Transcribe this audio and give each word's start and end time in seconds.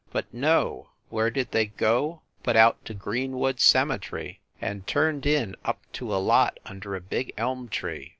But 0.11 0.33
no, 0.33 0.89
where 1.09 1.29
did 1.29 1.51
they 1.51 1.67
go 1.67 2.23
but 2.41 2.57
out 2.57 2.83
to 2.85 2.95
Greenwood 2.95 3.59
Cemetery, 3.59 4.39
and 4.59 4.87
turned 4.87 5.27
in 5.27 5.55
up 5.63 5.79
to 5.93 6.11
a 6.11 6.17
lot 6.17 6.59
under 6.65 6.95
a 6.95 6.99
big 7.01 7.31
elm 7.37 7.69
tree. 7.69 8.09